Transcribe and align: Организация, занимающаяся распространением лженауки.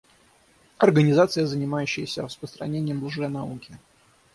Организация, 0.79 1.45
занимающаяся 1.45 2.23
распространением 2.23 3.05
лженауки. 3.05 3.77